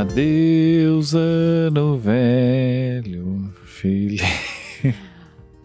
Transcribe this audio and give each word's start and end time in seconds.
Adeus, 0.00 1.14
ano 1.14 1.96
velho, 1.96 3.50
filho. 3.64 4.22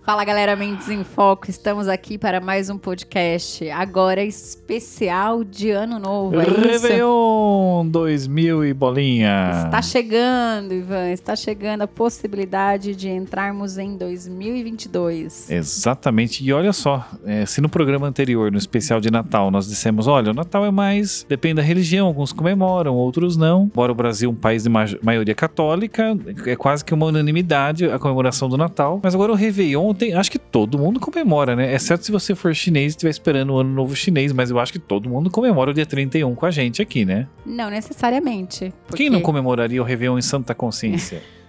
Fala 0.04 0.26
galera, 0.26 0.56
Mendes 0.56 0.90
em 0.90 1.04
Foco, 1.04 1.48
estamos 1.48 1.88
aqui 1.88 2.18
para 2.18 2.42
mais 2.42 2.72
um 2.72 2.78
podcast, 2.78 3.70
agora 3.70 4.24
especial 4.24 5.44
de 5.44 5.70
Ano 5.70 6.00
Novo. 6.00 6.40
É? 6.40 6.44
Réveillon 6.44 7.86
2000 7.88 8.66
e 8.66 8.74
bolinha. 8.74 9.52
Está 9.66 9.80
chegando, 9.80 10.74
Ivan, 10.74 11.12
está 11.12 11.36
chegando 11.36 11.84
a 11.84 11.88
possibilidade 11.88 12.96
de 12.96 13.10
entrarmos 13.10 13.78
em 13.78 13.96
2022. 13.96 15.52
Exatamente. 15.52 16.44
E 16.44 16.52
olha 16.52 16.74
só, 16.74 17.08
é, 17.24 17.46
se 17.46 17.62
no 17.62 17.70
programa 17.70 18.08
anterior, 18.08 18.52
no 18.52 18.58
especial 18.58 19.00
de 19.00 19.12
Natal, 19.12 19.52
nós 19.52 19.68
dissemos: 19.68 20.08
olha, 20.08 20.32
o 20.32 20.34
Natal 20.34 20.66
é 20.66 20.72
mais. 20.72 21.28
depende 21.30 21.56
da 21.58 21.62
religião, 21.62 22.08
alguns 22.08 22.34
comemoram, 22.34 22.96
outros 22.96 23.38
não. 23.38 23.66
Embora 23.66 23.92
o 23.92 23.96
Brasil 23.96 24.32
um 24.32 24.36
país 24.36 24.64
de 24.64 24.70
ma- 24.70 24.86
maioria 25.04 25.36
católica, 25.36 26.18
é 26.48 26.56
quase 26.56 26.84
que 26.84 26.92
uma 26.92 27.06
unanimidade 27.06 27.86
a 27.86 28.00
comemoração 28.00 28.50
do 28.50 28.58
Natal. 28.58 29.00
Mas 29.04 29.14
agora 29.14 29.32
o 29.32 29.36
Réveillon, 29.36 29.92
tem, 30.02 30.14
acho 30.16 30.32
que 30.32 30.40
todo 30.40 30.80
mundo 30.80 31.00
comemora, 31.00 31.56
né? 31.56 31.76
Exceto 31.76 32.04
se 32.04 32.12
você 32.12 32.34
for 32.34 32.56
chinês 32.56 32.86
e 32.86 32.96
estiver 32.96 33.12
esperando 33.12 33.54
o 33.54 33.60
Ano 33.60 33.70
Novo 33.70 33.96
Chinês, 33.96 34.34
mas 34.34 34.50
eu 34.50 34.60
acho 34.60 34.74
que 34.74 34.80
todo 34.80 35.08
mundo 35.08 35.30
comemora 35.30 35.70
o 35.70 35.74
dia 35.74 35.86
31 35.86 36.34
com 36.34 36.46
a 36.46 36.50
gente 36.50 36.82
aqui, 36.82 37.06
né? 37.06 37.28
Não 37.46 37.70
necessariamente. 37.70 38.74
Quem 38.96 39.12
não 39.12 39.20
porque 39.20 39.26
comemoraria 39.26 39.80
o 39.80 39.86
Réveillon 39.86 40.18
em 40.18 40.22
Santa 40.24 40.56
Consciência? 40.56 41.22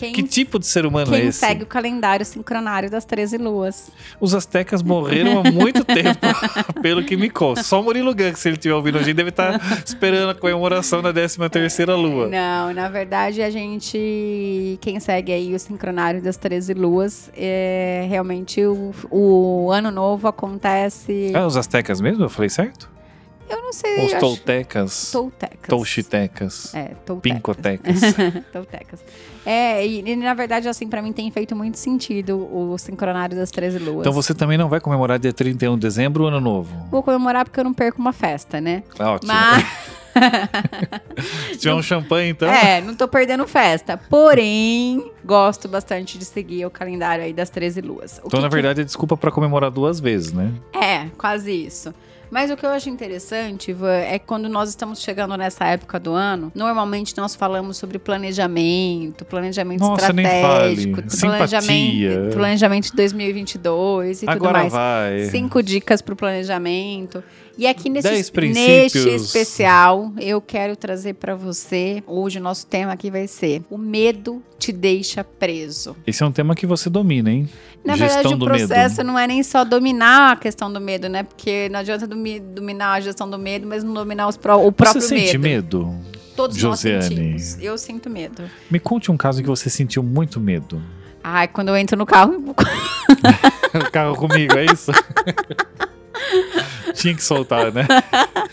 Quem, 0.00 0.14
que 0.14 0.22
tipo 0.22 0.58
de 0.58 0.66
ser 0.66 0.86
humano 0.86 1.14
é 1.14 1.18
quem 1.18 1.28
esse? 1.28 1.40
segue 1.40 1.62
o 1.62 1.66
calendário 1.66 2.24
sincronário 2.24 2.88
das 2.88 3.04
13 3.04 3.36
luas. 3.36 3.92
Os 4.18 4.34
astecas 4.34 4.82
morreram 4.82 5.40
há 5.40 5.50
muito 5.50 5.84
tempo, 5.84 6.18
pelo 6.80 7.04
que 7.04 7.18
me 7.18 7.28
consta. 7.28 7.62
Só 7.62 7.82
o 7.82 7.84
Murilo 7.84 8.14
Gun, 8.14 8.34
se 8.34 8.48
ele 8.48 8.56
estiver 8.56 8.74
ouvindo 8.74 8.98
gente, 9.00 9.12
deve 9.12 9.28
estar 9.28 9.60
esperando 9.84 10.30
a 10.30 10.34
comemoração 10.34 11.02
da 11.02 11.12
13 11.12 11.50
terceira 11.50 11.94
lua. 11.94 12.28
Não, 12.28 12.72
na 12.72 12.88
verdade 12.88 13.42
a 13.42 13.50
gente, 13.50 14.78
quem 14.80 14.98
segue 14.98 15.32
aí 15.32 15.54
o 15.54 15.58
sincronário 15.58 16.22
das 16.22 16.38
13 16.38 16.72
luas, 16.72 17.30
é 17.36 18.06
realmente 18.08 18.64
o, 18.64 18.94
o 19.10 19.70
ano 19.70 19.90
novo 19.90 20.26
acontece. 20.28 21.30
Ah, 21.34 21.46
os 21.46 21.58
astecas 21.58 22.00
mesmo? 22.00 22.24
Eu 22.24 22.30
falei 22.30 22.48
certo? 22.48 22.88
Eu 23.50 23.62
não 23.62 23.72
sei. 23.72 24.04
Os 24.06 24.12
acho- 24.12 24.20
toltecas, 24.20 25.10
Toltecas. 25.10 25.68
tolchitecas, 25.68 26.74
É, 26.74 26.94
toltecas. 27.04 27.20
pincotecas. 27.22 28.00
Toltecas. 28.52 29.00
É, 29.44 29.84
e, 29.86 30.00
e, 30.06 30.16
na 30.16 30.34
verdade, 30.34 30.68
assim, 30.68 30.86
pra 30.88 31.00
mim 31.02 31.12
tem 31.12 31.30
feito 31.30 31.56
muito 31.56 31.78
sentido 31.78 32.36
o 32.52 32.76
sincronário 32.78 33.36
das 33.36 33.50
13 33.50 33.78
luas. 33.78 34.00
Então 34.00 34.12
você 34.12 34.34
também 34.34 34.56
não 34.58 34.68
vai 34.68 34.80
comemorar 34.80 35.18
dia 35.18 35.32
31 35.32 35.74
de 35.74 35.80
dezembro 35.80 36.24
o 36.24 36.26
ano 36.26 36.40
novo? 36.40 36.86
Vou 36.90 37.02
comemorar 37.02 37.44
porque 37.44 37.58
eu 37.58 37.64
não 37.64 37.72
perco 37.74 38.00
uma 38.00 38.12
festa, 38.12 38.60
né? 38.60 38.82
Ah, 38.98 39.12
ótimo. 39.12 39.32
Mas. 39.32 39.64
Se 41.52 41.58
tiver 41.58 41.74
um 41.74 41.82
champanhe, 41.82 42.30
então. 42.30 42.48
É, 42.50 42.80
não 42.80 42.94
tô 42.94 43.06
perdendo 43.06 43.46
festa. 43.46 43.96
Porém, 43.96 45.10
gosto 45.24 45.68
bastante 45.68 46.18
de 46.18 46.24
seguir 46.24 46.66
o 46.66 46.70
calendário 46.70 47.24
aí 47.24 47.32
das 47.32 47.48
13 47.48 47.80
luas. 47.80 48.18
O 48.18 48.26
Então, 48.26 48.30
que 48.30 48.36
na 48.42 48.48
que- 48.48 48.54
verdade, 48.54 48.80
é 48.80 48.84
desculpa 48.84 49.16
pra 49.16 49.30
comemorar 49.30 49.70
duas 49.70 50.00
vezes, 50.00 50.32
né? 50.32 50.52
É, 50.74 51.06
quase 51.16 51.52
isso. 51.52 51.94
Mas 52.30 52.50
o 52.50 52.56
que 52.56 52.64
eu 52.64 52.70
acho 52.70 52.88
interessante, 52.88 53.72
Ivan, 53.72 53.92
é 53.92 54.18
que 54.18 54.26
quando 54.26 54.48
nós 54.48 54.68
estamos 54.68 55.00
chegando 55.00 55.36
nessa 55.36 55.64
época 55.66 55.98
do 55.98 56.12
ano, 56.12 56.52
normalmente 56.54 57.16
nós 57.16 57.34
falamos 57.34 57.76
sobre 57.76 57.98
planejamento, 57.98 59.24
planejamento 59.24 59.80
Nossa, 59.80 60.10
estratégico, 60.10 61.02
planejamento, 61.18 62.34
planejamento 62.36 62.84
de 62.90 62.96
2022 62.96 64.22
e 64.22 64.26
tudo 64.26 64.30
Agora 64.30 64.58
mais. 64.58 64.72
vai. 64.72 65.24
Cinco 65.30 65.62
dicas 65.62 66.00
para 66.00 66.14
o 66.14 66.16
planejamento. 66.16 67.22
E 67.58 67.66
aqui 67.66 67.90
nesse, 67.90 68.08
Dez 68.08 68.30
princípios. 68.30 69.04
neste 69.04 69.08
especial, 69.10 70.12
eu 70.18 70.40
quero 70.40 70.74
trazer 70.76 71.14
para 71.14 71.34
você, 71.34 72.02
hoje 72.06 72.38
o 72.38 72.42
nosso 72.42 72.66
tema 72.66 72.92
aqui 72.92 73.10
vai 73.10 73.26
ser 73.26 73.62
o 73.68 73.76
medo 73.76 74.42
te 74.58 74.72
deixa 74.72 75.24
preso. 75.24 75.96
Esse 76.06 76.22
é 76.22 76.26
um 76.26 76.32
tema 76.32 76.54
que 76.54 76.66
você 76.66 76.88
domina, 76.88 77.30
hein? 77.30 77.48
Na 77.84 77.96
Gestão 77.96 78.30
verdade, 78.30 78.34
o 78.34 78.46
processo 78.46 78.96
medo. 78.98 79.06
não 79.06 79.18
é 79.18 79.26
nem 79.26 79.42
só 79.42 79.64
dominar 79.64 80.32
a 80.32 80.36
questão 80.36 80.70
do 80.72 80.80
medo, 80.80 81.08
né? 81.08 81.22
Porque 81.22 81.68
não 81.70 81.80
adianta 81.80 82.06
dominar 82.54 82.92
a 82.94 83.00
gestão 83.00 83.28
do 83.30 83.38
medo, 83.38 83.66
mas 83.66 83.82
não 83.82 83.94
dominar 83.94 84.28
os 84.28 84.36
pró- 84.36 84.56
o 84.64 84.70
próprio 84.72 85.00
você 85.00 85.08
sente 85.20 85.38
medo. 85.38 85.86
medo? 85.86 85.98
Todos 86.36 86.56
Josiane? 86.56 86.96
nós 86.96 87.06
sentimos. 87.06 87.58
Eu 87.60 87.76
sinto 87.78 88.08
medo. 88.10 88.42
Me 88.70 88.78
conte 88.80 89.10
um 89.10 89.16
caso 89.16 89.40
em 89.40 89.42
que 89.42 89.48
você 89.48 89.68
sentiu 89.70 90.02
muito 90.02 90.40
medo. 90.40 90.80
Ai, 91.22 91.46
quando 91.48 91.68
eu 91.68 91.76
entro 91.76 91.96
no 91.98 92.06
carro, 92.06 92.32
O 93.74 93.90
carro 93.92 94.16
comigo, 94.16 94.56
é 94.56 94.64
isso? 94.64 94.90
Tinha 96.94 97.14
que 97.14 97.22
soltar, 97.22 97.72
né? 97.72 97.86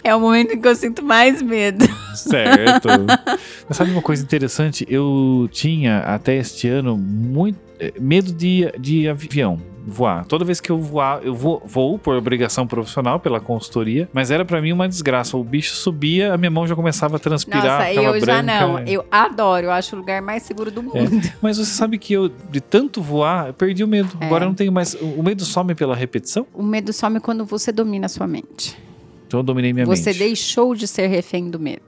é 0.03 0.13
o 0.15 0.19
momento 0.19 0.53
em 0.53 0.61
que 0.61 0.67
eu 0.67 0.75
sinto 0.75 1.03
mais 1.03 1.41
medo. 1.41 1.85
Certo. 2.15 2.87
Mas 3.67 3.77
sabe 3.77 3.91
uma 3.91 4.01
coisa 4.01 4.21
interessante? 4.23 4.85
Eu 4.89 5.49
tinha 5.51 5.99
até 5.99 6.35
este 6.35 6.67
ano 6.67 6.97
muito 6.97 7.57
eh, 7.79 7.93
medo 7.99 8.31
de, 8.31 8.71
de 8.79 9.07
avião. 9.09 9.59
Voar. 9.89 10.25
Toda 10.25 10.43
vez 10.43 10.59
que 10.59 10.69
eu 10.69 10.77
voar, 10.77 11.21
eu 11.23 11.33
vou, 11.33 11.61
vou 11.65 11.97
por 11.97 12.13
obrigação 12.17 12.67
profissional, 12.67 13.21
pela 13.21 13.39
consultoria, 13.39 14.09
mas 14.11 14.29
era 14.31 14.43
pra 14.43 14.61
mim 14.61 14.73
uma 14.73 14.85
desgraça. 14.85 15.37
O 15.37 15.43
bicho 15.45 15.75
subia, 15.75 16.33
a 16.33 16.37
minha 16.37 16.51
mão 16.51 16.67
já 16.67 16.75
começava 16.75 17.15
a 17.15 17.19
transpirar. 17.19 17.79
Nossa, 17.79 17.93
eu 17.93 18.19
já 18.19 18.25
branca. 18.41 18.43
não. 18.67 18.79
Eu 18.79 19.05
adoro. 19.09 19.67
Eu 19.67 19.71
acho 19.71 19.95
o 19.95 19.99
lugar 19.99 20.21
mais 20.21 20.43
seguro 20.43 20.69
do 20.69 20.81
É. 20.81 20.83
mundo. 20.83 21.31
Mas 21.41 21.57
você 21.57 21.71
sabe 21.71 21.97
que 21.97 22.11
eu, 22.11 22.27
de 22.51 22.59
tanto 22.59 23.01
voar, 23.01 23.47
eu 23.47 23.53
perdi 23.53 23.81
o 23.81 23.87
medo. 23.87 24.09
É. 24.19 24.25
Agora 24.25 24.43
eu 24.43 24.49
não 24.49 24.55
tenho 24.55 24.73
mais. 24.73 24.93
O 24.93 25.23
medo 25.23 25.45
some 25.45 25.73
pela 25.73 25.95
repetição? 25.95 26.45
O 26.53 26.61
medo 26.61 26.91
some 26.91 27.21
quando 27.21 27.45
você 27.45 27.71
domina 27.71 28.07
a 28.07 28.09
sua 28.09 28.27
mente. 28.27 28.77
Então 29.25 29.39
eu 29.39 29.43
dominei 29.43 29.71
minha 29.71 29.85
você 29.85 30.09
mente. 30.09 30.19
deixou 30.19 30.75
de 30.75 30.85
ser 30.85 31.07
refém 31.07 31.49
do 31.49 31.59
medo. 31.59 31.81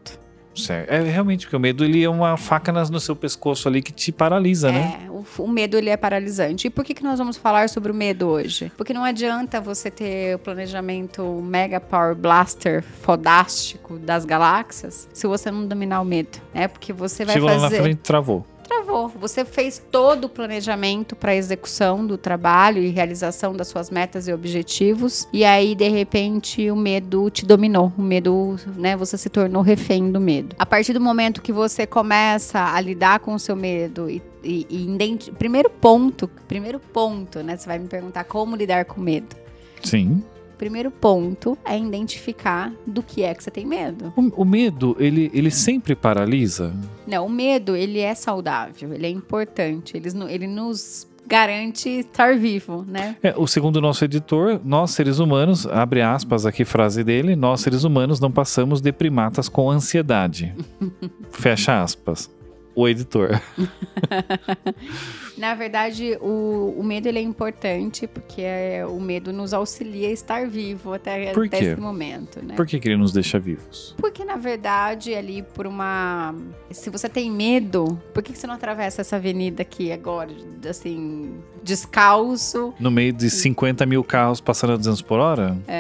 Certo. 0.56 0.90
É 0.90 1.02
realmente, 1.02 1.46
porque 1.46 1.56
o 1.56 1.60
medo 1.60 1.86
ele 1.86 2.04
é 2.04 2.10
uma 2.10 2.36
faca 2.36 2.70
nas- 2.72 2.90
no 2.90 3.00
seu 3.00 3.16
pescoço 3.16 3.68
ali 3.68 3.82
que 3.82 3.94
te 3.94 4.12
paralisa, 4.12 4.72
né? 4.72 5.00
O, 5.38 5.44
o 5.44 5.48
medo 5.48 5.78
ele 5.78 5.90
é 5.90 5.98
paralisante. 5.98 6.68
E 6.68 6.70
por 6.70 6.84
que, 6.84 6.94
que 6.94 7.04
nós 7.04 7.20
vamos 7.20 7.38
falar 7.38 7.70
sobre 7.70 7.92
o 7.92 7.96
medo 7.96 8.28
hoje? 8.28 8.72
Porque 8.78 8.94
não 8.94 9.04
adianta 9.04 9.60
você 9.60 9.90
ter 9.92 10.36
o 10.36 10.40
planejamento 10.40 11.24
Mega 11.42 11.80
Power 11.80 12.16
Blaster 12.16 12.84
fodástico 13.02 13.98
das 13.98 14.26
galáxias 14.26 15.08
se 15.14 15.28
você 15.28 15.52
não 15.52 15.68
dominar 15.68 16.02
o 16.02 16.06
medo, 16.06 16.40
né? 16.54 16.68
Porque 16.68 16.94
você 16.94 17.26
vai 17.26 17.34
Chegou 17.34 17.50
lá 17.50 17.60
fazer 17.60 17.78
na 17.78 17.84
frente 17.84 18.00
travou. 18.00 18.46
Travou. 18.70 19.08
Você 19.08 19.44
fez 19.44 19.82
todo 19.92 20.26
o 20.26 20.30
planejamento 20.30 21.16
para 21.16 21.36
execução 21.36 22.06
do 22.06 22.18
trabalho 22.18 22.82
e 22.82 22.90
realização 22.90 23.54
das 23.54 23.68
suas 23.68 23.90
metas 23.90 24.28
e 24.28 24.34
objetivos, 24.34 25.28
e 25.34 25.44
aí 25.44 25.74
de 25.74 25.90
repente 25.90 26.70
o 26.70 26.76
medo 26.76 27.30
te 27.30 27.46
dominou. 27.46 27.92
O 27.98 28.02
medo, 28.02 28.56
né, 28.78 28.96
você 28.96 29.18
se 29.18 29.30
tornou 29.30 29.64
refém 29.64 30.12
do 30.12 30.20
medo. 30.20 30.56
A 30.60 30.66
partir 30.66 30.94
do 30.94 31.02
momento 31.02 31.42
que 31.42 31.52
você 31.52 31.88
começa 31.88 32.60
a 32.60 32.80
lidar 32.80 33.20
com 33.20 33.34
o 33.34 33.40
seu 33.40 33.56
medo 33.56 34.10
e 34.10 34.22
e, 34.42 34.66
e 34.70 35.32
primeiro 35.32 35.70
ponto, 35.70 36.30
primeiro 36.48 36.80
ponto, 36.80 37.44
né? 37.44 37.58
Você 37.58 37.68
vai 37.68 37.78
me 37.78 37.90
perguntar 37.90 38.24
como 38.24 38.56
lidar 38.56 38.86
com 38.86 39.02
medo. 39.02 39.36
Sim. 39.84 40.24
Primeiro 40.60 40.92
ponto 40.92 41.58
é 41.64 41.80
identificar 41.80 42.74
do 42.86 43.02
que 43.02 43.24
é 43.24 43.34
que 43.34 43.42
você 43.42 43.50
tem 43.50 43.66
medo. 43.66 44.14
O, 44.18 44.42
o 44.42 44.46
medo, 44.46 44.94
ele, 45.00 45.32
ele 45.34 45.50
sempre 45.50 45.96
paralisa? 45.96 46.74
Não, 47.08 47.26
o 47.26 47.30
medo, 47.30 47.78
ele 47.78 48.00
é 48.00 48.14
saudável, 48.14 48.94
ele 48.94 49.08
é 49.08 49.10
importante, 49.10 49.96
ele, 49.96 50.10
ele 50.30 50.48
nos 50.48 51.08
garante 51.26 51.88
estar 51.88 52.36
vivo, 52.36 52.84
né? 52.86 53.16
É, 53.24 53.34
o 53.38 53.48
segundo 53.48 53.80
nosso 53.80 54.04
editor, 54.04 54.60
nós 54.62 54.92
seres 54.92 55.20
humanos, 55.20 55.66
abre 55.66 56.02
aspas 56.02 56.46
aqui 56.46 56.66
frase 56.66 57.06
dele, 57.06 57.38
nós 57.38 57.62
seres 57.62 57.86
humanos 57.86 58.20
não 58.20 58.30
passamos 58.30 58.82
de 58.82 58.92
primatas 58.92 59.48
com 59.48 59.72
ansiedade. 59.72 60.54
Fecha 61.32 61.82
aspas. 61.82 62.30
O 62.76 62.88
editor. 62.88 63.42
Na 65.38 65.54
verdade, 65.54 66.18
o, 66.22 66.76
o 66.78 66.84
medo 66.84 67.08
ele 67.08 67.20
é 67.20 67.22
importante 67.22 68.08
porque 68.08 68.42
é, 68.42 68.86
o 68.86 69.00
medo 69.00 69.32
nos 69.32 69.54
auxilia 69.54 70.10
a 70.10 70.12
estar 70.12 70.48
vivo 70.48 70.94
até, 70.94 71.32
Por 71.34 71.46
até 71.46 71.60
esse 71.64 71.80
momento, 71.80 72.44
né? 72.44 72.56
Por 72.56 72.68
que, 72.68 72.80
que 72.80 72.90
ele 72.90 72.98
nos 72.98 73.14
deixa 73.14 73.40
vivos? 73.40 73.96
Porque, 73.98 74.26
na 74.26 74.36
verdade, 74.36 75.14
ali 75.16 75.42
por 75.42 75.66
uma. 75.66 76.36
Se 76.72 76.90
você 76.90 77.08
tem 77.08 77.32
medo, 77.32 78.00
por 78.14 78.22
que 78.22 78.34
que 78.34 78.40
você 78.40 78.48
não 78.48 78.56
atravessa 78.56 79.02
essa 79.02 79.16
avenida 79.16 79.62
aqui 79.62 79.92
agora, 79.92 80.32
assim, 80.70 81.34
descalço? 81.64 82.74
No 82.80 82.92
meio 82.92 83.14
de 83.14 83.30
50 83.30 83.86
mil 83.86 84.04
carros 84.04 84.42
passando 84.42 84.74
a 84.74 84.78
200 84.78 85.02
por 85.02 85.20
hora? 85.20 85.58
É, 85.68 85.79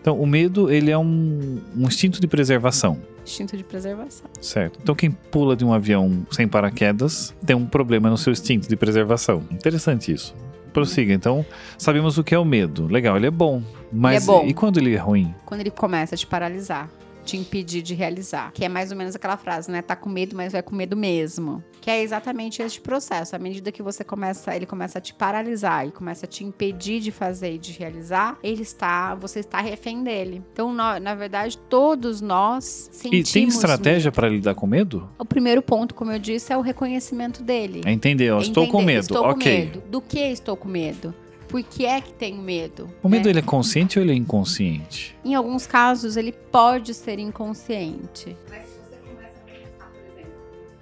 Então, 0.00 0.18
o 0.18 0.26
medo, 0.26 0.70
ele 0.70 0.90
é 0.90 0.96
um, 0.98 1.60
um 1.76 1.86
instinto 1.86 2.20
de 2.20 2.26
preservação. 2.26 2.98
instinto 3.24 3.56
de 3.56 3.62
preservação. 3.62 4.26
Certo. 4.40 4.78
Então, 4.82 4.94
quem 4.94 5.10
pula 5.10 5.54
de 5.54 5.64
um 5.64 5.72
avião 5.72 6.26
sem 6.30 6.48
paraquedas 6.48 7.34
tem 7.44 7.54
um 7.54 7.66
problema 7.66 8.08
no 8.08 8.16
seu 8.16 8.32
instinto 8.32 8.66
de 8.68 8.76
preservação. 8.76 9.42
Interessante 9.50 10.12
isso. 10.12 10.34
Prossiga. 10.72 11.12
Então, 11.12 11.44
sabemos 11.76 12.16
o 12.16 12.24
que 12.24 12.34
é 12.34 12.38
o 12.38 12.44
medo. 12.44 12.86
Legal, 12.86 13.16
ele 13.16 13.26
é 13.26 13.30
bom. 13.30 13.62
Mas 13.92 14.22
Ele 14.28 14.36
é 14.36 14.40
bom. 14.40 14.46
e 14.48 14.54
quando 14.54 14.78
ele 14.78 14.94
é 14.94 14.98
ruim? 14.98 15.34
Quando 15.44 15.60
ele 15.60 15.70
começa 15.70 16.14
a 16.14 16.18
te 16.18 16.26
paralisar. 16.26 16.88
Te 17.24 17.36
impedir 17.36 17.82
de 17.82 17.94
realizar. 17.94 18.52
Que 18.52 18.64
é 18.64 18.68
mais 18.68 18.90
ou 18.90 18.96
menos 18.96 19.14
aquela 19.14 19.36
frase, 19.36 19.70
né? 19.70 19.82
Tá 19.82 19.96
com 19.96 20.08
medo, 20.08 20.36
mas 20.36 20.52
vai 20.52 20.62
com 20.62 20.74
medo 20.74 20.96
mesmo. 20.96 21.62
Que 21.80 21.90
é 21.90 22.02
exatamente 22.02 22.62
este 22.62 22.80
processo. 22.80 23.34
À 23.34 23.38
medida 23.38 23.72
que 23.72 23.82
você 23.82 24.04
começa, 24.04 24.54
ele 24.54 24.66
começa 24.66 24.98
a 24.98 25.00
te 25.00 25.14
paralisar 25.14 25.86
e 25.86 25.90
começa 25.90 26.26
a 26.26 26.28
te 26.28 26.44
impedir 26.44 27.00
de 27.00 27.10
fazer 27.10 27.54
e 27.54 27.58
de 27.58 27.72
realizar, 27.72 28.38
ele 28.42 28.62
está, 28.62 29.14
você 29.14 29.40
está 29.40 29.60
refém 29.60 30.02
dele. 30.02 30.42
Então, 30.52 30.72
na, 30.72 31.00
na 31.00 31.14
verdade, 31.14 31.56
todos 31.56 32.20
nós 32.20 32.90
sentimos. 32.92 33.30
E 33.30 33.32
tem 33.32 33.48
estratégia 33.48 34.12
para 34.12 34.28
lidar 34.28 34.54
com 34.54 34.66
medo? 34.66 35.08
O 35.18 35.24
primeiro 35.24 35.62
ponto, 35.62 35.94
como 35.94 36.12
eu 36.12 36.18
disse, 36.18 36.52
é 36.52 36.56
o 36.56 36.60
reconhecimento 36.60 37.42
dele. 37.42 37.82
É 37.84 37.92
entender, 37.92 38.26
eu 38.26 38.38
estou 38.38 38.68
com 38.68 38.82
medo. 38.82 39.00
Estou 39.00 39.24
ok. 39.24 39.32
com 39.32 39.38
medo. 39.38 39.82
Do 39.88 40.00
que 40.00 40.18
estou 40.18 40.56
com 40.56 40.68
medo? 40.68 41.14
Por 41.50 41.62
que 41.62 41.84
é 41.84 42.00
que 42.00 42.12
tenho 42.12 42.40
medo? 42.40 42.88
O 43.02 43.08
medo 43.08 43.24
né? 43.24 43.30
ele 43.30 43.38
é 43.40 43.42
consciente 43.42 43.98
ou 43.98 44.04
ele 44.04 44.12
é 44.12 44.14
inconsciente? 44.14 45.16
Em 45.24 45.34
alguns 45.34 45.66
casos, 45.66 46.16
ele 46.16 46.30
pode 46.32 46.94
ser 46.94 47.18
inconsciente. 47.18 48.36
Mas 48.48 48.62
se 48.68 48.78
você 48.78 48.96
começa 48.98 49.34
a 49.40 49.50
pensar, 49.52 49.90
por 49.90 50.12
exemplo, 50.12 50.32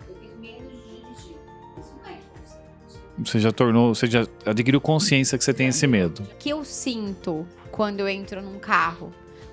eu 0.09 0.15
tenho 0.15 0.39
medo 0.39 0.69
de 0.69 0.77
dirigir. 0.77 1.37
Isso 1.79 1.95
não 1.99 2.11
é 2.11 2.13
inconsciente. 2.13 3.31
Você 3.31 3.41
já 3.41 3.51
tornou, 3.51 3.95
você 3.95 4.07
já 4.07 4.27
adquiriu 4.45 4.81
consciência 4.81 5.39
que 5.39 5.45
você 5.45 5.55
tem 5.55 5.69
esse 5.69 5.87
medo. 5.87 6.23
O 6.23 6.37
que 6.39 6.51
eu 6.51 6.65
sinto 6.65 7.47
quando 7.73 8.01
eu 8.01 8.09
entro 8.09 8.43
num 8.43 8.59
carro? 8.59 9.11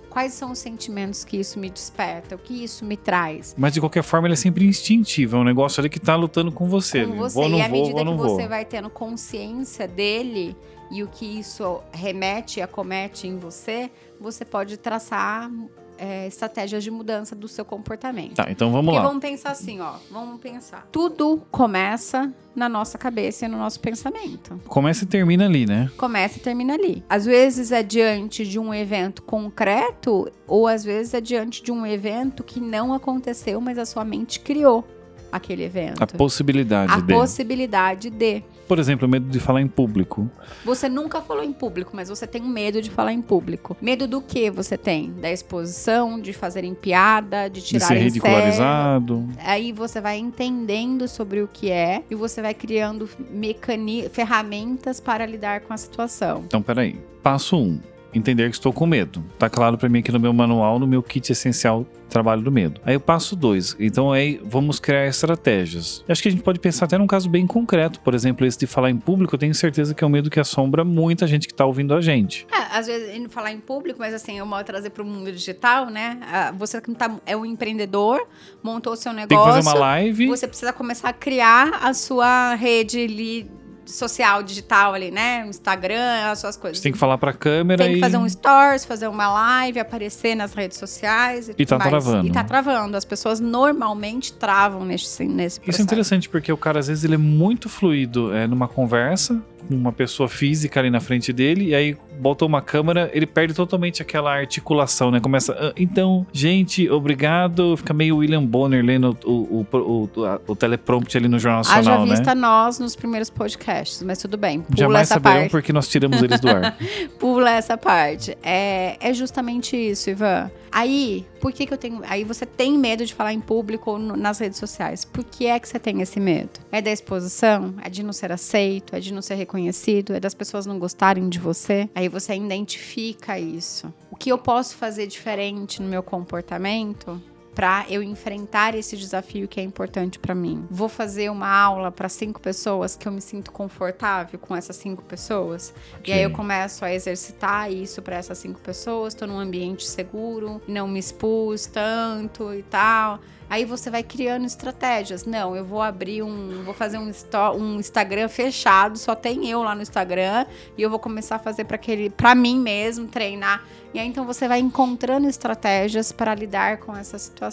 Quais 0.10 0.34
são 0.34 0.52
os 0.52 0.60
sentimentos 0.60 1.26
que 1.26 1.36
isso 1.38 1.60
me 1.60 1.70
desperta? 1.70 2.36
O 2.36 2.38
que 2.38 2.64
isso 2.64 2.86
me 2.86 2.96
traz? 2.96 3.54
Mas 3.58 3.74
de 3.74 3.82
qualquer 3.82 4.02
forma 4.02 4.28
ele 4.28 4.34
é 4.34 4.38
sempre 4.38 4.66
instintivo, 4.66 5.36
é 5.36 5.40
um 5.40 5.44
negócio 5.44 5.82
ali 5.82 5.90
que 5.90 6.00
tá 6.00 6.16
lutando 6.16 6.54
com 6.54 6.70
você. 6.70 7.06
Com 7.06 7.16
você. 7.18 7.36
Vou, 7.36 7.50
não 7.50 7.58
e 7.58 7.62
à 7.62 7.68
vou, 7.68 7.82
medida 7.82 7.96
vou, 7.98 8.06
não 8.06 8.16
que 8.16 8.24
você 8.24 8.42
vou. 8.42 8.50
vai 8.50 8.64
tendo 8.64 8.90
consciência 8.90 9.86
dele 9.88 10.56
e 10.92 11.04
o 11.04 11.08
que 11.08 11.40
isso 11.40 11.82
remete 11.92 12.60
e 12.60 12.64
acomete 12.64 13.28
em 13.28 13.38
você, 13.38 13.90
você 14.20 14.46
pode 14.46 14.78
traçar 14.78 15.50
é, 15.98 16.28
estratégias 16.28 16.84
de 16.84 16.92
mudança 16.92 17.36
do 17.36 17.48
seu 17.48 17.64
comportamento. 17.64 18.36
Tá, 18.36 18.48
então 18.50 18.72
vamos 18.72 18.86
Porque 18.86 19.00
lá. 19.00 19.08
vamos 19.08 19.22
pensar 19.22 19.52
assim, 19.52 19.80
ó. 19.80 19.94
Vamos 20.12 20.40
pensar. 20.40 20.88
Tudo 20.92 21.42
começa 21.50 22.34
na 22.56 22.68
nossa 22.70 22.98
cabeça 22.98 23.46
e 23.46 23.48
no 23.48 23.58
nosso 23.58 23.80
pensamento. 23.80 24.60
Começa 24.68 25.04
e 25.04 25.08
termina 25.08 25.46
ali, 25.46 25.66
né? 25.66 25.90
Começa 25.98 26.38
e 26.38 26.42
termina 26.42 26.74
ali. 26.74 27.04
Às 27.10 27.26
vezes 27.26 27.72
é 27.72 27.84
diante 27.84 28.46
de 28.46 28.60
um 28.60 28.74
evento 28.74 29.24
concreto, 29.24 30.30
ou 30.48 30.68
às 30.68 30.84
vezes 30.84 31.14
é 31.14 31.22
diante 31.22 31.64
de 31.64 31.72
um 31.72 31.86
evento 31.86 32.44
que 32.44 32.60
não 32.60 32.94
aconteceu, 32.94 33.60
mas 33.60 33.78
a 33.78 33.86
sua 33.86 34.06
mente 34.06 34.40
criou 34.40 34.86
aquele 35.31 35.64
evento. 35.64 36.02
A 36.02 36.08
possibilidade 36.08 36.92
A 36.94 36.98
de. 36.98 37.14
possibilidade 37.14 38.10
de. 38.10 38.44
Por 38.68 38.80
exemplo, 38.80 39.08
medo 39.08 39.30
de 39.30 39.40
falar 39.40 39.62
em 39.62 39.68
público. 39.68 40.30
Você 40.64 40.90
nunca 40.90 41.22
falou 41.22 41.44
em 41.44 41.54
público, 41.54 41.92
mas 41.94 42.10
você 42.10 42.26
tem 42.26 42.42
medo 42.42 42.82
de 42.82 42.90
falar 42.90 43.14
em 43.14 43.22
público. 43.22 43.78
Medo 43.82 44.08
do 44.08 44.22
que 44.22 44.50
você 44.50 44.78
tem? 44.78 45.12
Da 45.14 45.32
exposição, 45.32 46.20
de 46.20 46.34
fazerem 46.34 46.74
piada, 46.74 47.50
de 47.50 47.62
De 47.62 47.68
tirar 47.68 47.88
ser 47.88 47.98
ridicularizado. 47.98 49.28
Aí 49.40 49.72
você 49.72 50.02
vai 50.02 50.18
entendendo 50.18 51.08
sobre 51.08 51.42
o 51.42 51.48
que 51.48 51.70
é 51.70 52.04
e 52.10 52.16
você 52.16 52.42
vai 52.42 52.54
criando 52.54 53.10
mecani 53.30 54.10
ferramentas 54.10 55.00
para 55.00 55.26
lidar 55.26 55.62
com 55.62 55.74
a 55.74 55.78
situação. 55.78 56.44
Então, 56.46 56.62
peraí. 56.62 57.00
Passo 57.22 57.58
1. 57.58 57.60
Um, 57.60 57.94
entender 58.16 58.50
que 58.50 58.56
estou 58.56 58.74
com 58.74 58.86
medo. 58.86 59.24
Tá 59.38 59.50
claro 59.50 59.78
pra 59.78 59.90
mim 59.90 60.00
aqui 60.00 60.12
no 60.12 60.20
meu 60.20 60.34
manual, 60.34 60.80
no 60.80 60.88
meu 60.88 61.04
kit 61.04 61.32
essencial 61.32 61.86
trabalho 62.10 62.42
do 62.42 62.52
medo. 62.52 62.80
Aí 62.86 62.96
o 62.96 63.00
passo 63.00 63.36
2. 63.36 63.76
Então 63.80 64.12
aí 64.12 64.40
vamos 64.44 64.80
criar 64.80 65.06
estratégias. 65.06 66.04
Acho 66.08 66.22
que 66.22 66.30
a 66.30 66.32
gente 66.32 66.44
pode 66.44 66.60
pensar 66.60 66.86
até 66.86 66.98
num 66.98 67.08
caso 67.08 67.30
bem 67.30 67.46
concreto. 67.46 68.00
Por 68.00 68.14
exemplo, 68.14 68.46
esse 68.46 68.58
de 68.58 68.68
falar 68.68 68.90
em 68.90 68.98
público, 68.98 69.36
eu 69.36 69.40
tenho 69.40 69.54
certeza 69.54 69.94
que 69.94 70.04
é 70.04 70.08
um 70.08 70.10
medo 70.10 70.30
que 70.30 70.40
assombra 70.40 70.86
muita 70.86 71.28
gente 71.28 71.48
que 71.48 71.54
tá 71.54 71.66
ouvindo 71.66 71.94
a 71.94 72.00
gente. 72.00 72.48
É, 72.52 72.78
às 72.78 72.88
vezes 72.88 73.20
não 73.20 73.30
falar 73.30 73.52
em 73.52 73.60
público, 73.60 74.00
mas 74.00 74.14
assim, 74.14 74.38
eu 74.38 74.46
vou 74.46 74.64
trazer 74.64 74.92
para 74.92 75.04
o 75.04 75.06
mundo 75.06 75.32
digital, 75.32 75.90
né? 75.90 76.20
Ah, 76.22 76.54
Você 76.58 76.80
que 76.80 76.94
tá, 76.94 77.16
é 77.26 77.36
um 77.36 77.46
empreendedor, 77.46 78.26
montou 78.64 78.96
seu 78.96 79.12
negócio. 79.12 79.28
Tem 79.30 79.38
que 79.38 79.44
fazer 79.44 79.68
uma 79.68 79.80
live. 79.80 80.28
Você 80.28 80.48
precisa 80.48 80.72
começar 80.72 81.10
a 81.10 81.14
criar 81.14 81.80
a 81.82 81.94
sua 81.94 82.56
rede 82.56 83.04
ali, 83.04 83.52
social, 83.86 84.44
digital 84.44 84.94
ali, 84.94 85.12
né? 85.12 85.46
Instagram, 85.48 86.32
as 86.32 86.40
suas 86.40 86.58
coisas. 86.58 86.78
Você 86.78 86.84
tem 86.84 86.92
que 86.92 86.98
falar 86.98 87.18
pra 87.18 87.34
câmera 87.34 87.84
Tem 87.84 87.94
que 87.94 87.98
e. 88.00 88.02
fazer 88.02 88.18
um 88.18 88.28
stories, 88.28 88.86
fazer 88.86 89.08
uma 89.08 89.32
live, 89.32 89.80
aparecer 89.80 90.36
nas 90.36 90.54
redes 90.54 90.78
sociais 90.78 91.50
e, 91.50 91.54
tudo 91.54 91.68
tá 91.68 91.78
mais. 91.78 91.90
travando. 91.90 92.28
E 92.28 92.32
tá 92.32 92.44
travando. 92.44 92.98
As 92.98 93.06
pessoas 93.06 93.40
normalmente 93.40 94.34
travam 94.34 94.86
nesse, 94.86 95.26
nesse 95.26 95.60
processo. 95.60 95.70
Isso 95.70 95.82
é 95.82 95.84
interessante 95.84 96.30
porque 96.30 96.52
o 96.52 96.58
cara 96.58 96.80
às 96.80 96.88
vezes 96.88 97.04
ele 97.04 97.16
é 97.16 97.20
muito 97.20 97.70
fluido 97.70 98.34
é, 98.34 98.48
numa 98.48 98.68
conversa 98.68 99.42
com 99.68 99.76
uma 99.76 99.92
pessoa 99.92 100.30
física 100.30 100.80
ali 100.80 100.90
na 100.90 101.00
frente 101.00 101.34
dele 101.34 101.70
e 101.70 101.76
aí 101.76 101.98
botou 102.20 102.48
uma 102.48 102.62
câmera, 102.62 103.10
ele 103.14 103.26
perde 103.26 103.54
totalmente 103.54 104.02
aquela 104.02 104.34
articulação, 104.34 105.12
né? 105.12 105.20
Começa, 105.20 105.56
"Ah, 105.60 105.74
então, 105.78 106.26
gente, 106.32 106.90
obrigado. 106.90 107.76
Fica 107.78 107.94
meio 107.94 108.18
William 108.18 108.44
Bonner 108.44 108.84
lendo 108.84 109.18
o, 109.26 109.32
o, 109.32 109.68
o, 109.78 110.10
o, 110.48 110.56
teleprompter 110.56 111.20
ali 111.22 111.28
no 111.28 111.40
Jornal 111.40 111.62
Haja 111.62 111.76
Nacional, 111.76 112.06
né? 112.06 112.12
vista 112.12 112.36
nós 112.36 112.80
nos 112.80 112.96
primeiros 112.96 113.30
podcasts, 113.30 114.02
mas 114.04 114.20
tudo 114.20 114.38
bem. 114.38 114.62
Pula 114.62 114.78
Jamais 114.78 115.02
essa 115.04 115.16
saberão 115.16 115.36
parte. 115.42 115.52
porque 115.52 115.74
nós 115.74 115.88
tiramos 115.88 116.22
eles 116.22 116.40
do 116.40 116.50
ar. 116.50 116.78
Pula 117.20 117.52
essa 117.52 117.78
parte. 117.78 118.38
É, 118.44 118.98
é 119.00 119.14
justamente 119.14 119.76
isso, 119.76 120.10
Ivan. 120.10 120.50
Aí, 120.75 121.25
por 121.39 121.54
que, 121.54 121.66
que 121.66 121.74
eu 121.74 121.77
tenho. 121.77 122.01
Aí 122.04 122.25
você 122.25 122.45
tem 122.45 122.77
medo 122.77 123.06
de 123.06 123.13
falar 123.13 123.31
em 123.31 123.39
público 123.39 123.92
ou 123.92 123.98
nas 123.98 124.39
redes 124.39 124.60
sociais. 124.60 125.06
Por 125.06 125.24
que 125.24 125.45
é 125.45 125.57
que 125.57 125.69
você 125.69 125.80
tem 125.80 126.01
esse 126.01 126.19
medo? 126.19 126.60
É 126.69 126.81
da 126.81 126.92
exposição? 126.92 127.75
É 127.81 127.89
de 127.89 128.04
não 128.04 128.12
ser 128.12 128.30
aceito? 128.30 128.94
É 128.94 129.00
de 129.00 129.13
não 129.13 129.22
ser 129.22 129.36
reconhecido? 129.36 130.13
É 130.13 130.19
das 130.19 130.33
pessoas 130.33 130.66
não 130.66 130.77
gostarem 130.77 131.30
de 131.30 131.39
você? 131.39 131.89
Aí 131.95 132.10
você 132.10 132.36
identifica 132.36 133.39
isso. 133.39 133.94
O 134.12 134.18
que 134.18 134.30
eu 134.30 134.38
posso 134.38 134.75
fazer 134.75 135.07
diferente 135.07 135.81
no 135.81 135.88
meu 135.88 136.04
comportamento? 136.04 137.21
Pra 137.56 137.86
eu 137.90 138.04
enfrentar 138.04 138.75
esse 138.75 138.98
desafio 138.98 139.48
que 139.48 139.62
é 139.62 139.63
importante 139.63 140.19
pra 140.19 140.36
mim. 140.36 140.68
Vou 140.69 140.90
fazer 140.90 141.31
uma 141.31 141.48
aula 141.48 141.90
pra 141.90 142.10
cinco 142.10 142.42
pessoas 142.42 142.96
que 142.98 143.07
eu 143.07 143.12
me 143.12 143.22
sinto 143.22 143.52
confortável 143.52 144.38
com 144.38 144.54
essas 144.54 144.75
cinco 144.75 145.04
pessoas. 145.04 145.74
E 146.06 146.12
aí 146.12 146.22
eu 146.22 146.31
começo 146.31 146.84
a 146.84 146.94
exercitar 146.94 147.72
isso 147.72 148.02
para 148.02 148.18
essas 148.18 148.38
cinco 148.38 148.60
pessoas, 148.60 149.13
estou 149.13 149.28
num 149.28 149.40
ambiente 149.40 149.88
seguro, 149.88 150.62
não 150.68 150.88
me 150.88 151.00
expus 151.00 151.66
tanto 151.66 152.54
e 152.54 152.62
tal. 152.63 153.19
Aí 153.50 153.63
você 153.63 153.90
vai 153.90 154.02
criando 154.02 154.46
estratégias. 154.46 155.25
Não, 155.25 155.56
eu 155.56 155.63
vou 155.63 155.81
abrir 155.81 156.24
um, 156.24 156.63
vou 156.63 156.74
fazer 156.74 156.98
um, 156.98 157.12
um 157.57 157.80
Instagram 157.80 158.28
fechado, 158.28 158.98
só 158.98 159.16
tem 159.16 159.50
eu 159.50 159.62
lá 159.62 159.75
no 159.75 159.81
Instagram 159.81 160.46
e 160.78 160.81
eu 160.81 160.90
vou 160.90 161.00
começar 161.00 161.36
a 161.36 161.40
fazer 161.40 161.66
para 161.66 161.75
aquele, 161.75 162.10
para 162.10 162.34
mim 162.34 162.60
mesmo, 162.60 163.07
treinar. 163.07 163.63
E 163.94 164.00
aí 164.00 164.07
então 164.07 164.25
você 164.25 164.48
vai 164.48 164.60
encontrando 164.60 165.28
estratégias 165.28 166.12
para 166.12 166.34
lidar 166.36 166.78
com 166.78 166.96
essa 166.96 167.18
situação. 167.18 167.44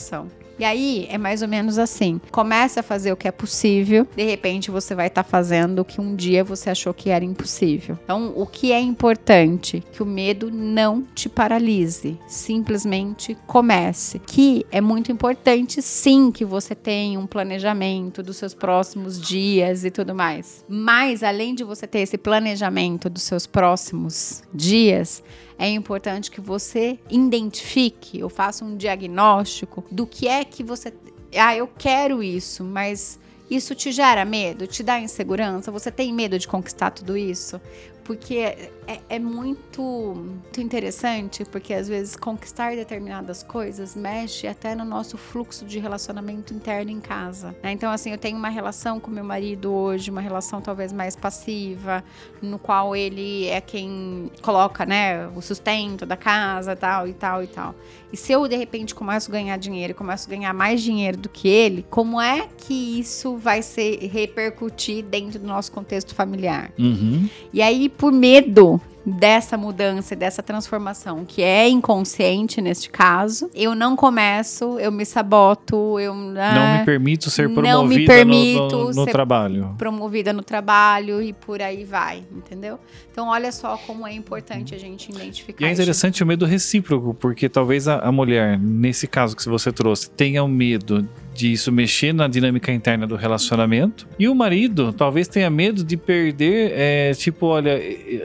E 0.58 0.64
aí 0.64 1.06
é 1.10 1.18
mais 1.18 1.42
ou 1.42 1.48
menos 1.48 1.78
assim. 1.78 2.20
Comece 2.30 2.78
a 2.78 2.82
fazer 2.82 3.12
o 3.12 3.16
que 3.16 3.26
é 3.26 3.32
possível, 3.32 4.06
de 4.14 4.22
repente 4.22 4.70
você 4.70 4.94
vai 4.94 5.06
estar 5.06 5.24
fazendo 5.24 5.80
o 5.80 5.84
que 5.84 6.00
um 6.00 6.14
dia 6.14 6.44
você 6.44 6.70
achou 6.70 6.92
que 6.92 7.10
era 7.10 7.24
impossível. 7.24 7.98
Então, 8.04 8.32
o 8.36 8.46
que 8.46 8.72
é 8.72 8.80
importante? 8.80 9.82
Que 9.92 10.02
o 10.02 10.06
medo 10.06 10.50
não 10.50 11.02
te 11.14 11.28
paralise. 11.28 12.18
Simplesmente 12.28 13.36
comece. 13.46 14.18
Que 14.20 14.64
é 14.70 14.80
muito 14.80 15.10
importante, 15.10 15.80
sim, 15.82 16.30
que 16.30 16.44
você 16.44 16.75
tenha 16.75 17.18
um 17.18 17.26
planejamento 17.26 18.22
dos 18.22 18.37
seus 18.37 18.54
próximos 18.54 19.20
dias 19.20 19.84
e 19.84 19.90
tudo 19.90 20.14
mais. 20.14 20.64
Mas, 20.68 21.22
além 21.22 21.54
de 21.54 21.64
você 21.64 21.87
ter 21.87 22.00
esse 22.00 22.18
planejamento 22.18 23.08
dos 23.11 23.22
seus 23.22 23.46
próximos 23.46 24.42
dias, 24.54 25.22
é 25.59 25.68
importante 25.68 26.30
que 26.30 26.40
você 26.40 26.99
identifique 27.11 28.23
ou 28.23 28.28
faça 28.28 28.64
um 28.64 28.76
diagnóstico 28.76 29.85
do 29.90 30.06
que 30.06 30.28
é 30.28 30.44
que 30.44 30.62
você. 30.62 30.92
Ah, 31.37 31.56
eu 31.56 31.66
quero 31.66 32.23
isso, 32.23 32.62
mas 32.64 33.18
isso 33.50 33.75
te 33.75 33.92
gera 33.92 34.25
medo, 34.25 34.66
te 34.66 34.82
dá 34.82 34.99
insegurança? 34.99 35.71
Você 35.71 35.90
tem 35.90 36.12
medo 36.12 36.38
de 36.38 36.49
conquistar 36.49 36.90
tudo 36.90 37.16
isso? 37.16 37.61
Porque 38.04 38.37
é, 38.37 39.00
é 39.09 39.18
muito, 39.18 39.82
muito 39.82 40.61
interessante, 40.61 41.44
porque 41.44 41.73
às 41.73 41.88
vezes 41.88 42.16
conquistar 42.16 42.75
determinadas 42.75 43.42
coisas 43.42 43.94
mexe 43.94 44.47
até 44.47 44.75
no 44.75 44.85
nosso 44.85 45.16
fluxo 45.16 45.64
de 45.64 45.78
relacionamento 45.78 46.52
interno 46.52 46.90
em 46.90 47.00
casa. 47.00 47.54
né? 47.62 47.73
Então, 47.73 47.90
assim, 47.90 48.11
eu 48.11 48.18
tenho 48.18 48.37
uma 48.37 48.49
relação 48.49 48.99
com 48.99 49.11
meu 49.11 49.25
marido 49.25 49.73
hoje, 49.73 50.11
uma 50.11 50.21
relação 50.21 50.61
talvez 50.61 50.92
mais 50.92 51.14
passiva, 51.14 52.02
no 52.40 52.59
qual 52.59 52.97
ele 52.97 53.47
é 53.47 53.61
quem 53.61 54.30
coloca, 54.42 54.85
né, 54.85 55.28
o 55.28 55.40
sustento 55.40 56.04
da 56.04 56.16
casa, 56.16 56.75
tal 56.75 57.06
e 57.06 57.12
tal 57.12 57.42
e 57.42 57.47
tal. 57.47 57.75
E 58.12 58.16
se 58.16 58.32
eu 58.32 58.47
de 58.47 58.56
repente 58.56 58.94
começo 58.94 59.30
a 59.30 59.32
ganhar 59.32 59.56
dinheiro, 59.56 59.92
e 59.92 59.94
começo 59.94 60.28
a 60.28 60.30
ganhar 60.30 60.52
mais 60.52 60.82
dinheiro 60.82 61.16
do 61.16 61.28
que 61.28 61.49
ele, 61.49 61.87
como 61.88 62.21
é 62.21 62.47
que 62.59 63.00
isso 63.00 63.37
vai 63.37 63.62
se 63.62 63.97
repercutir 64.06 65.02
dentro 65.02 65.38
do 65.38 65.47
nosso 65.47 65.73
contexto 65.73 66.14
familiar? 66.14 66.73
Uhum. 66.78 67.28
E 67.52 67.62
aí, 67.62 67.88
por 68.02 68.11
medo 68.11 68.80
dessa 69.06 69.56
mudança 69.56 70.14
dessa 70.16 70.42
transformação, 70.42 71.25
que 71.25 71.42
é 71.42 71.68
inconsciente 71.68 72.61
neste 72.61 72.88
caso, 72.90 73.50
eu 73.54 73.75
não 73.75 73.94
começo, 73.97 74.78
eu 74.78 74.92
me 74.92 75.04
saboto, 75.04 75.99
eu 75.99 76.14
né, 76.14 76.54
Não 76.54 76.78
me 76.78 76.85
permito 76.85 77.28
ser 77.30 77.49
não 77.49 77.54
promovida 77.54 77.97
me 77.97 78.00
no- 78.00 78.06
permito 78.06 78.76
no, 78.78 78.85
no 78.92 79.04
ser 79.04 79.11
trabalho. 79.11 79.75
promovida 79.76 80.32
no 80.32 80.42
trabalho 80.42 81.21
e 81.23 81.32
por 81.32 81.61
aí 81.61 81.85
vai, 81.85 82.23
entendeu? 82.32 82.78
Então 83.11 83.28
olha 83.28 83.50
só 83.52 83.76
como 83.76 84.06
é 84.06 84.12
importante 84.14 84.73
a 84.75 84.78
gente 84.78 85.11
identificar 85.11 85.64
E 85.64 85.68
é 85.68 85.73
isso. 85.73 85.80
interessante 85.82 86.23
o 86.23 86.26
medo 86.26 86.47
recíproco, 86.47 87.12
porque 87.14 87.49
talvez 87.49 87.88
a, 87.88 87.99
a 87.99 88.12
mulher, 88.12 88.56
nesse 88.59 89.06
caso 89.09 89.37
que 89.37 89.49
você 89.49 89.73
trouxe, 89.73 90.11
tenha 90.11 90.44
o 90.44 90.49
medo 90.49 91.09
de 91.34 91.52
isso 91.52 91.72
mexer 91.72 92.12
na 92.12 92.28
dinâmica 92.28 92.72
interna 92.72 93.06
do 93.06 93.16
relacionamento. 93.16 94.06
E 94.18 94.28
o 94.28 94.34
marido 94.34 94.92
talvez 94.92 95.28
tenha 95.28 95.48
medo 95.50 95.84
de 95.84 95.96
perder, 95.96 96.72
é, 96.74 97.12
tipo, 97.14 97.46
olha, 97.46 97.80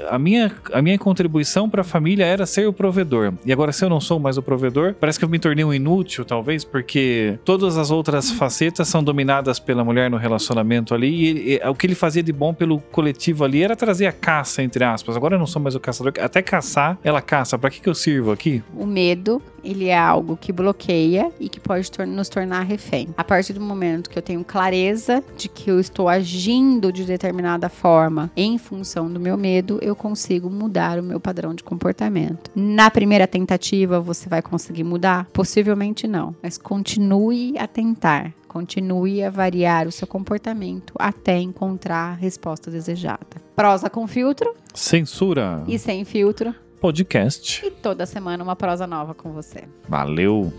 a 0.09 0.19
minha, 0.19 0.51
a 0.73 0.81
minha 0.81 0.97
contribuição 0.97 1.69
para 1.69 1.81
a 1.81 1.83
família 1.83 2.25
era 2.25 2.45
ser 2.45 2.67
o 2.67 2.73
provedor. 2.73 3.33
E 3.45 3.51
agora, 3.51 3.71
se 3.71 3.83
eu 3.83 3.89
não 3.89 3.99
sou 3.99 4.19
mais 4.19 4.37
o 4.37 4.41
provedor, 4.41 4.95
parece 4.99 5.19
que 5.19 5.25
eu 5.25 5.29
me 5.29 5.39
tornei 5.39 5.63
um 5.63 5.73
inútil, 5.73 6.25
talvez, 6.25 6.63
porque 6.63 7.37
todas 7.43 7.77
as 7.77 7.91
outras 7.91 8.31
facetas 8.31 8.87
são 8.87 9.03
dominadas 9.03 9.59
pela 9.59 9.83
mulher 9.83 10.09
no 10.09 10.17
relacionamento 10.17 10.93
ali. 10.93 11.07
E, 11.07 11.53
e 11.55 11.67
o 11.67 11.75
que 11.75 11.87
ele 11.87 11.95
fazia 11.95 12.23
de 12.23 12.33
bom 12.33 12.53
pelo 12.53 12.79
coletivo 12.79 13.43
ali 13.43 13.63
era 13.63 13.75
trazer 13.75 14.05
a 14.05 14.11
caça, 14.11 14.61
entre 14.61 14.83
aspas. 14.83 15.15
Agora 15.15 15.35
eu 15.35 15.39
não 15.39 15.47
sou 15.47 15.61
mais 15.61 15.75
o 15.75 15.79
caçador. 15.79 16.13
Até 16.19 16.41
caçar, 16.41 16.97
ela 17.03 17.21
caça. 17.21 17.57
Pra 17.57 17.69
que, 17.69 17.81
que 17.81 17.89
eu 17.89 17.95
sirvo 17.95 18.31
aqui? 18.31 18.63
O 18.75 18.85
medo, 18.85 19.41
ele 19.69 19.88
é 19.88 19.97
algo 19.97 20.38
que 20.38 20.51
bloqueia 20.51 21.31
e 21.39 21.50
que 21.50 21.59
pode 21.59 21.91
tor- 21.91 22.07
nos 22.07 22.29
tornar 22.29 22.62
refém. 22.63 23.09
A 23.17 23.24
partir 23.24 23.53
do 23.53 23.62
momento 23.62 24.09
que 24.09 24.17
eu 24.17 24.21
tenho 24.21 24.43
clareza 24.43 25.24
de 25.36 25.50
que 25.50 25.69
eu 25.69 25.79
estou 25.79 26.07
agindo 26.09 26.91
de 26.91 27.03
determinada 27.03 27.69
forma 27.69 28.31
em 28.36 28.57
função 28.57 29.12
do 29.12 29.19
meu 29.19 29.38
medo, 29.38 29.79
eu 29.81 29.95
consigo 29.95 30.50
mudar 30.50 31.00
o 31.00 31.03
meu 31.03 31.19
padrão 31.19 31.53
de 31.53 31.63
comportamento. 31.63 32.50
Na 32.55 32.89
primeira 32.89 33.27
tentativa, 33.27 34.00
você 34.00 34.29
vai 34.29 34.41
conseguir 34.41 34.83
mudar? 34.83 35.27
Possivelmente 35.33 36.07
não, 36.07 36.36
mas 36.41 36.57
continue 36.57 37.57
a 37.57 37.67
tentar. 37.67 38.33
Continue 38.47 39.21
a 39.24 39.29
variar 39.29 39.88
o 39.88 39.91
seu 39.91 40.07
comportamento 40.07 40.93
até 40.97 41.38
encontrar 41.39 42.12
a 42.12 42.15
resposta 42.15 42.71
desejada. 42.71 43.27
Prosa 43.55 43.89
com 43.89 44.07
filtro 44.07 44.53
Censura. 44.74 45.63
e 45.67 45.77
sem 45.77 46.03
filtro. 46.05 46.55
Podcast. 46.79 47.65
E 47.65 47.72
toda 47.72 48.05
semana 48.05 48.43
uma 48.43 48.55
prosa 48.55 48.86
nova 48.86 49.13
com 49.13 49.31
você. 49.31 49.63
Valeu. 49.88 50.51